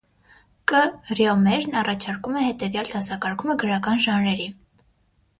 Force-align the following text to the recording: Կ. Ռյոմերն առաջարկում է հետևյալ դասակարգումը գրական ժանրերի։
Կ. 0.69 0.77
Ռյոմերն 1.17 1.75
առաջարկում 1.81 2.39
է 2.39 2.45
հետևյալ 2.45 2.89
դասակարգումը 2.93 3.57
գրական 3.65 4.01
ժանրերի։ 4.07 4.49